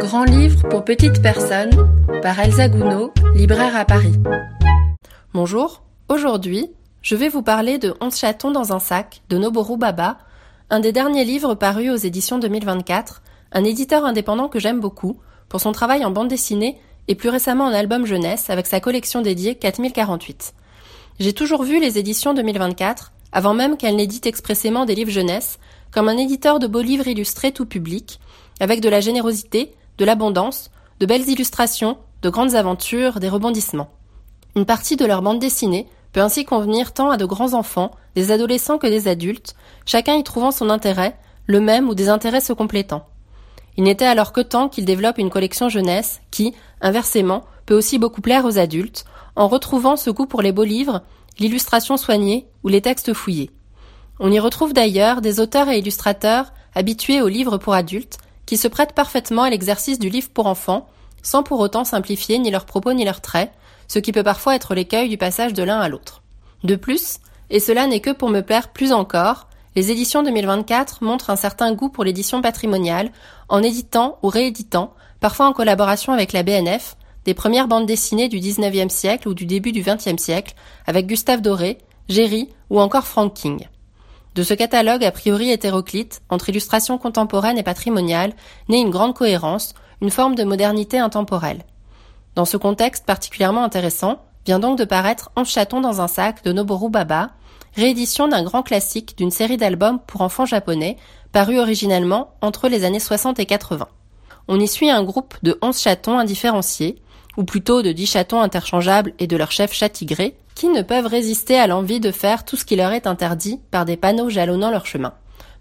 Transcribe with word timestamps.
Grand 0.00 0.24
livre 0.24 0.68
pour 0.68 0.84
petites 0.84 1.22
personnes 1.22 1.70
par 2.22 2.38
Elsa 2.38 2.68
Gounod, 2.68 3.10
libraire 3.34 3.76
à 3.76 3.84
Paris. 3.84 4.14
Bonjour, 5.34 5.82
aujourd'hui, 6.08 6.70
je 7.02 7.14
vais 7.16 7.28
vous 7.28 7.42
parler 7.42 7.78
de 7.78 7.94
Onze 8.00 8.18
chatons 8.18 8.50
dans 8.50 8.72
un 8.72 8.78
sac 8.78 9.22
de 9.28 9.38
Noboru 9.38 9.76
Baba, 9.76 10.18
un 10.70 10.80
des 10.80 10.92
derniers 10.92 11.24
livres 11.24 11.54
parus 11.54 11.90
aux 11.90 11.96
éditions 11.96 12.38
2024, 12.38 13.22
un 13.52 13.64
éditeur 13.64 14.04
indépendant 14.04 14.48
que 14.48 14.58
j'aime 14.58 14.80
beaucoup 14.80 15.18
pour 15.48 15.60
son 15.60 15.72
travail 15.72 16.04
en 16.04 16.10
bande 16.10 16.28
dessinée 16.28 16.78
et 17.08 17.14
plus 17.14 17.28
récemment 17.28 17.64
en 17.64 17.74
album 17.74 18.06
jeunesse 18.06 18.50
avec 18.50 18.66
sa 18.66 18.80
collection 18.80 19.20
dédiée 19.20 19.54
4048. 19.56 20.54
J'ai 21.20 21.32
toujours 21.32 21.62
vu 21.62 21.80
les 21.80 21.98
éditions 21.98 22.34
2024, 22.34 23.12
avant 23.32 23.54
même 23.54 23.76
qu'elles 23.76 23.96
n'éditent 23.96 24.26
expressément 24.26 24.84
des 24.84 24.94
livres 24.94 25.10
jeunesse, 25.10 25.58
comme 25.90 26.08
un 26.08 26.16
éditeur 26.16 26.58
de 26.58 26.66
beaux 26.66 26.80
livres 26.80 27.08
illustrés 27.08 27.52
tout 27.52 27.66
public, 27.66 28.18
avec 28.60 28.80
de 28.80 28.88
la 28.88 29.00
générosité, 29.00 29.74
de 29.98 30.04
l'abondance, 30.04 30.70
de 31.00 31.06
belles 31.06 31.28
illustrations, 31.28 31.98
de 32.22 32.30
grandes 32.30 32.54
aventures, 32.54 33.20
des 33.20 33.28
rebondissements. 33.28 33.90
Une 34.54 34.66
partie 34.66 34.96
de 34.96 35.06
leur 35.06 35.22
bande 35.22 35.38
dessinée 35.38 35.88
peut 36.12 36.20
ainsi 36.20 36.44
convenir 36.44 36.92
tant 36.92 37.10
à 37.10 37.16
de 37.16 37.24
grands 37.24 37.54
enfants, 37.54 37.92
des 38.14 38.30
adolescents 38.30 38.78
que 38.78 38.86
des 38.86 39.08
adultes, 39.08 39.56
chacun 39.86 40.14
y 40.14 40.24
trouvant 40.24 40.50
son 40.50 40.70
intérêt, 40.70 41.16
le 41.46 41.60
même 41.60 41.88
ou 41.88 41.94
des 41.94 42.08
intérêts 42.08 42.40
se 42.40 42.52
complétant. 42.52 43.06
Il 43.76 43.84
n'était 43.84 44.04
alors 44.04 44.32
que 44.32 44.42
temps 44.42 44.68
qu'ils 44.68 44.84
développent 44.84 45.18
une 45.18 45.30
collection 45.30 45.68
jeunesse 45.68 46.20
qui, 46.30 46.54
inversement, 46.80 47.44
peut 47.64 47.76
aussi 47.76 47.98
beaucoup 47.98 48.20
plaire 48.20 48.44
aux 48.44 48.58
adultes, 48.58 49.04
en 49.34 49.48
retrouvant 49.48 49.96
ce 49.96 50.10
goût 50.10 50.26
pour 50.26 50.42
les 50.42 50.52
beaux 50.52 50.64
livres, 50.64 51.02
l'illustration 51.38 51.96
soignée 51.96 52.46
ou 52.62 52.68
les 52.68 52.82
textes 52.82 53.14
fouillés. 53.14 53.50
On 54.20 54.30
y 54.30 54.38
retrouve 54.38 54.74
d'ailleurs 54.74 55.22
des 55.22 55.40
auteurs 55.40 55.70
et 55.70 55.78
illustrateurs 55.78 56.52
habitués 56.74 57.22
aux 57.22 57.28
livres 57.28 57.56
pour 57.56 57.72
adultes, 57.72 58.18
qui 58.52 58.58
se 58.58 58.68
prêtent 58.68 58.92
parfaitement 58.92 59.44
à 59.44 59.48
l'exercice 59.48 59.98
du 59.98 60.10
livre 60.10 60.28
pour 60.28 60.46
enfants, 60.46 60.86
sans 61.22 61.42
pour 61.42 61.58
autant 61.60 61.86
simplifier 61.86 62.38
ni 62.38 62.50
leurs 62.50 62.66
propos 62.66 62.92
ni 62.92 63.02
leurs 63.02 63.22
traits, 63.22 63.50
ce 63.88 63.98
qui 63.98 64.12
peut 64.12 64.22
parfois 64.22 64.54
être 64.54 64.74
l'écueil 64.74 65.08
du 65.08 65.16
passage 65.16 65.54
de 65.54 65.62
l'un 65.62 65.80
à 65.80 65.88
l'autre. 65.88 66.20
De 66.62 66.76
plus, 66.76 67.16
et 67.48 67.60
cela 67.60 67.86
n'est 67.86 68.00
que 68.00 68.10
pour 68.10 68.28
me 68.28 68.42
plaire 68.42 68.68
plus 68.68 68.92
encore, 68.92 69.48
les 69.74 69.90
éditions 69.90 70.22
2024 70.22 71.02
montrent 71.02 71.30
un 71.30 71.36
certain 71.36 71.72
goût 71.72 71.88
pour 71.88 72.04
l'édition 72.04 72.42
patrimoniale, 72.42 73.10
en 73.48 73.62
éditant 73.62 74.18
ou 74.22 74.28
rééditant, 74.28 74.92
parfois 75.20 75.46
en 75.46 75.54
collaboration 75.54 76.12
avec 76.12 76.34
la 76.34 76.42
BNF, 76.42 76.98
des 77.24 77.32
premières 77.32 77.68
bandes 77.68 77.86
dessinées 77.86 78.28
du 78.28 78.38
XIXe 78.38 78.92
siècle 78.92 79.28
ou 79.28 79.32
du 79.32 79.46
début 79.46 79.72
du 79.72 79.80
XXe 79.80 80.22
siècle, 80.22 80.54
avec 80.86 81.06
Gustave 81.06 81.40
Doré, 81.40 81.78
Géry 82.10 82.50
ou 82.68 82.82
encore 82.82 83.06
Frank 83.06 83.32
King. 83.32 83.66
De 84.34 84.42
ce 84.42 84.54
catalogue 84.54 85.04
a 85.04 85.12
priori 85.12 85.50
hétéroclite, 85.50 86.22
entre 86.30 86.48
illustration 86.48 86.96
contemporaine 86.96 87.58
et 87.58 87.62
patrimoniale, 87.62 88.32
naît 88.68 88.80
une 88.80 88.90
grande 88.90 89.14
cohérence, 89.14 89.74
une 90.00 90.10
forme 90.10 90.34
de 90.34 90.44
modernité 90.44 90.98
intemporelle. 90.98 91.64
Dans 92.34 92.46
ce 92.46 92.56
contexte 92.56 93.04
particulièrement 93.04 93.62
intéressant, 93.62 94.22
vient 94.46 94.58
donc 94.58 94.78
de 94.78 94.84
paraître 94.84 95.30
En 95.36 95.44
chaton 95.44 95.82
dans 95.82 96.00
un 96.00 96.08
sac 96.08 96.42
de 96.44 96.52
Noboru 96.52 96.88
Baba, 96.88 97.30
réédition 97.76 98.26
d'un 98.26 98.42
grand 98.42 98.62
classique 98.62 99.16
d'une 99.18 99.30
série 99.30 99.58
d'albums 99.58 100.00
pour 100.06 100.22
enfants 100.22 100.46
japonais, 100.46 100.96
paru 101.32 101.58
originellement 101.58 102.34
entre 102.40 102.68
les 102.68 102.84
années 102.84 103.00
60 103.00 103.38
et 103.38 103.46
80. 103.46 103.86
On 104.48 104.58
y 104.58 104.66
suit 104.66 104.90
un 104.90 105.04
groupe 105.04 105.34
de 105.42 105.58
11 105.60 105.78
chatons 105.78 106.18
indifférenciés, 106.18 107.02
ou 107.36 107.44
plutôt 107.44 107.82
de 107.82 107.92
10 107.92 108.06
chatons 108.06 108.40
interchangeables 108.40 109.12
et 109.18 109.26
de 109.26 109.36
leur 109.36 109.52
chef 109.52 109.72
chat 109.72 109.90
tigré, 109.90 110.36
ne 110.68 110.82
peuvent 110.82 111.06
résister 111.06 111.58
à 111.58 111.66
l'envie 111.66 112.00
de 112.00 112.10
faire 112.10 112.44
tout 112.44 112.56
ce 112.56 112.64
qui 112.64 112.76
leur 112.76 112.92
est 112.92 113.06
interdit 113.06 113.60
par 113.70 113.84
des 113.84 113.96
panneaux 113.96 114.28
jalonnant 114.28 114.70
leur 114.70 114.86
chemin. 114.86 115.14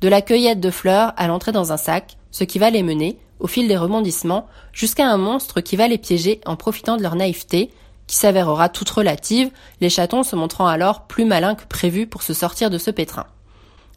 De 0.00 0.08
la 0.08 0.22
cueillette 0.22 0.60
de 0.60 0.70
fleurs 0.70 1.12
à 1.16 1.26
l'entrée 1.26 1.52
dans 1.52 1.72
un 1.72 1.76
sac, 1.76 2.16
ce 2.30 2.44
qui 2.44 2.58
va 2.58 2.70
les 2.70 2.82
mener, 2.82 3.18
au 3.40 3.46
fil 3.46 3.68
des 3.68 3.76
rebondissements, 3.76 4.46
jusqu'à 4.72 5.08
un 5.08 5.16
monstre 5.16 5.60
qui 5.60 5.76
va 5.76 5.88
les 5.88 5.98
piéger 5.98 6.40
en 6.46 6.56
profitant 6.56 6.96
de 6.96 7.02
leur 7.02 7.16
naïveté, 7.16 7.70
qui 8.06 8.16
s'avérera 8.16 8.68
toute 8.68 8.90
relative, 8.90 9.50
les 9.80 9.90
chatons 9.90 10.22
se 10.22 10.34
montrant 10.34 10.66
alors 10.66 11.02
plus 11.02 11.24
malins 11.24 11.54
que 11.54 11.66
prévu 11.66 12.06
pour 12.06 12.22
se 12.22 12.32
sortir 12.32 12.70
de 12.70 12.78
ce 12.78 12.90
pétrin. 12.90 13.26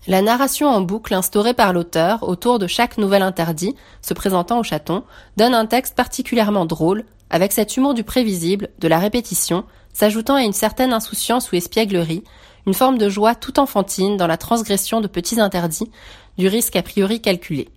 La 0.07 0.23
narration 0.23 0.67
en 0.67 0.81
boucle 0.81 1.13
instaurée 1.13 1.53
par 1.53 1.73
l'auteur 1.73 2.27
autour 2.27 2.57
de 2.57 2.65
chaque 2.65 2.97
nouvel 2.97 3.21
interdit 3.21 3.75
se 4.01 4.15
présentant 4.15 4.59
aux 4.59 4.63
chatons 4.63 5.03
donne 5.37 5.53
un 5.53 5.67
texte 5.67 5.95
particulièrement 5.95 6.65
drôle, 6.65 7.05
avec 7.29 7.51
cet 7.51 7.77
humour 7.77 7.93
du 7.93 8.03
prévisible, 8.03 8.69
de 8.79 8.87
la 8.87 8.97
répétition, 8.97 9.63
s'ajoutant 9.93 10.35
à 10.35 10.43
une 10.43 10.53
certaine 10.53 10.91
insouciance 10.91 11.51
ou 11.51 11.55
espièglerie, 11.55 12.23
une 12.65 12.73
forme 12.73 12.97
de 12.97 13.09
joie 13.09 13.35
tout 13.35 13.59
enfantine 13.59 14.17
dans 14.17 14.25
la 14.25 14.37
transgression 14.37 15.01
de 15.01 15.07
petits 15.07 15.39
interdits, 15.39 15.91
du 16.39 16.47
risque 16.47 16.75
a 16.75 16.81
priori 16.81 17.21
calculé. 17.21 17.69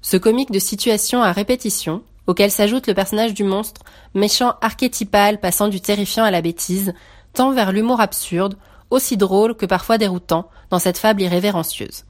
Ce 0.00 0.16
comique 0.16 0.52
de 0.52 0.60
situation 0.60 1.22
à 1.22 1.32
répétition, 1.32 2.02
auquel 2.28 2.52
s'ajoute 2.52 2.86
le 2.86 2.94
personnage 2.94 3.34
du 3.34 3.42
monstre, 3.42 3.82
méchant 4.14 4.54
archétypal 4.60 5.40
passant 5.40 5.66
du 5.66 5.80
terrifiant 5.80 6.24
à 6.24 6.30
la 6.30 6.40
bêtise, 6.40 6.94
tend 7.32 7.50
vers 7.50 7.72
l'humour 7.72 8.00
absurde, 8.00 8.56
aussi 8.94 9.16
drôle 9.16 9.54
que 9.54 9.66
parfois 9.66 9.98
déroutant, 9.98 10.48
dans 10.70 10.78
cette 10.78 10.98
fable 10.98 11.22
irrévérencieuse. 11.22 12.04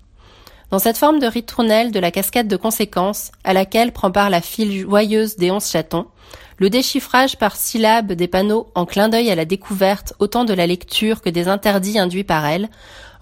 Dans 0.70 0.78
cette 0.78 0.98
forme 0.98 1.18
de 1.18 1.26
ritournelle 1.26 1.92
de 1.92 2.00
la 2.00 2.10
cascade 2.10 2.48
de 2.48 2.56
conséquences, 2.56 3.30
à 3.44 3.52
laquelle 3.52 3.92
prend 3.92 4.10
part 4.10 4.30
la 4.30 4.40
file 4.40 4.80
joyeuse 4.80 5.36
des 5.36 5.50
onze 5.50 5.70
chatons, 5.70 6.06
le 6.58 6.70
déchiffrage 6.70 7.36
par 7.36 7.56
syllabes 7.56 8.12
des 8.12 8.28
panneaux 8.28 8.68
en 8.74 8.86
clin 8.86 9.08
d'œil 9.08 9.30
à 9.30 9.34
la 9.34 9.44
découverte 9.44 10.14
autant 10.18 10.44
de 10.44 10.54
la 10.54 10.66
lecture 10.66 11.20
que 11.20 11.30
des 11.30 11.48
interdits 11.48 11.98
induits 11.98 12.24
par 12.24 12.46
elle, 12.46 12.68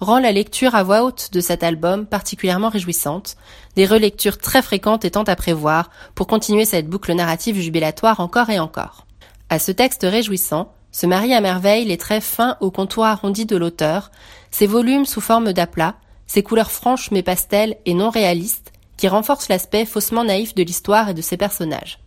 rend 0.01 0.19
la 0.19 0.33
lecture 0.33 0.75
à 0.75 0.83
voix 0.83 1.03
haute 1.05 1.31
de 1.33 1.41
cet 1.41 1.62
album 1.62 2.06
particulièrement 2.06 2.69
réjouissante, 2.69 3.37
des 3.77 3.87
relectures 3.87 4.39
très 4.39 4.62
fréquentes 4.62 5.05
étant 5.05 5.22
à 5.22 5.37
prévoir 5.37 5.91
pour 6.15 6.27
continuer 6.27 6.65
cette 6.65 6.89
boucle 6.89 7.15
narrative 7.15 7.59
jubilatoire 7.59 8.21
encore 8.21 8.51
et 8.51 8.59
encore. 8.59 9.06
À 9.49 9.59
ce 9.59 9.72
texte 9.72 10.06
réjouissant, 10.09 10.72
se 10.92 11.06
marient 11.06 11.34
à 11.34 11.41
merveille 11.41 11.86
les 11.86 11.97
traits 11.97 12.22
fins 12.22 12.56
au 12.60 12.70
contour 12.70 13.04
arrondi 13.04 13.47
de 13.47 13.56
l'auteur, 13.56 14.10
ses 14.50 14.66
volumes 14.66 15.06
sous 15.06 15.20
forme 15.20 15.53
d'aplat, 15.53 15.97
ses 16.26 16.42
couleurs 16.42 16.70
franches 16.70 17.10
mais 17.10 17.22
pastelles 17.22 17.76
et 17.86 17.94
non 17.94 18.10
réalistes, 18.10 18.72
qui 18.97 19.08
renforcent 19.08 19.48
l'aspect 19.48 19.86
faussement 19.86 20.25
naïf 20.25 20.54
de 20.54 20.62
l'histoire 20.62 21.08
et 21.08 21.14
de 21.14 21.22
ses 21.22 21.36
personnages. 21.36 21.98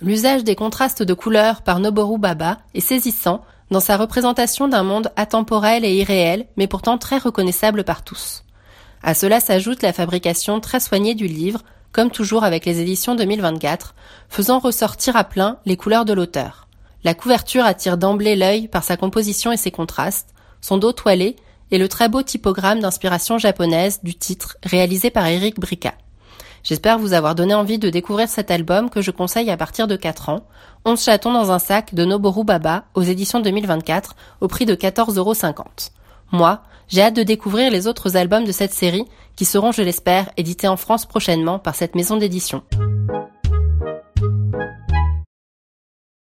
L'usage 0.00 0.44
des 0.44 0.56
contrastes 0.56 1.02
de 1.02 1.14
couleurs 1.14 1.62
par 1.62 1.78
Noboru 1.78 2.18
Baba 2.18 2.58
est 2.74 2.80
saisissant 2.80 3.44
dans 3.70 3.80
sa 3.80 3.96
représentation 3.96 4.66
d'un 4.66 4.82
monde 4.82 5.12
atemporel 5.16 5.84
et 5.84 5.94
irréel, 5.94 6.46
mais 6.56 6.66
pourtant 6.66 6.98
très 6.98 7.18
reconnaissable 7.18 7.84
par 7.84 8.02
tous. 8.02 8.42
À 9.02 9.14
cela 9.14 9.40
s'ajoute 9.40 9.82
la 9.82 9.92
fabrication 9.92 10.60
très 10.60 10.80
soignée 10.80 11.14
du 11.14 11.26
livre, 11.26 11.60
comme 11.92 12.10
toujours 12.10 12.44
avec 12.44 12.64
les 12.64 12.80
éditions 12.80 13.14
2024, 13.14 13.94
faisant 14.28 14.58
ressortir 14.58 15.16
à 15.16 15.24
plein 15.24 15.58
les 15.66 15.76
couleurs 15.76 16.04
de 16.04 16.12
l'auteur. 16.12 16.66
La 17.02 17.14
couverture 17.14 17.64
attire 17.64 17.96
d'emblée 17.96 18.36
l'œil 18.36 18.68
par 18.68 18.84
sa 18.84 18.98
composition 18.98 19.52
et 19.52 19.56
ses 19.56 19.70
contrastes, 19.70 20.34
son 20.60 20.76
dos 20.76 20.92
toilé 20.92 21.36
et 21.70 21.78
le 21.78 21.88
très 21.88 22.10
beau 22.10 22.22
typogramme 22.22 22.80
d'inspiration 22.80 23.38
japonaise 23.38 24.00
du 24.02 24.14
titre 24.14 24.58
réalisé 24.62 25.10
par 25.10 25.26
Eric 25.26 25.58
Brica. 25.58 25.94
J'espère 26.62 26.98
vous 26.98 27.14
avoir 27.14 27.34
donné 27.34 27.54
envie 27.54 27.78
de 27.78 27.88
découvrir 27.88 28.28
cet 28.28 28.50
album 28.50 28.90
que 28.90 29.00
je 29.00 29.10
conseille 29.10 29.50
à 29.50 29.56
partir 29.56 29.86
de 29.86 29.96
4 29.96 30.28
ans. 30.28 30.46
11 30.84 31.02
chatons 31.02 31.32
dans 31.32 31.50
un 31.50 31.58
sac 31.58 31.94
de 31.94 32.04
Noboru 32.04 32.44
Baba 32.44 32.84
aux 32.94 33.02
éditions 33.02 33.40
2024 33.40 34.14
au 34.42 34.48
prix 34.48 34.66
de 34.66 34.74
14,50€. 34.74 35.90
Moi, 36.32 36.62
j'ai 36.88 37.00
hâte 37.00 37.16
de 37.16 37.22
découvrir 37.22 37.70
les 37.70 37.86
autres 37.86 38.16
albums 38.16 38.44
de 38.44 38.52
cette 38.52 38.74
série 38.74 39.06
qui 39.36 39.46
seront, 39.46 39.72
je 39.72 39.80
l'espère, 39.80 40.30
édités 40.36 40.68
en 40.68 40.76
France 40.76 41.06
prochainement 41.06 41.58
par 41.58 41.74
cette 41.74 41.94
maison 41.94 42.18
d'édition. 42.18 42.62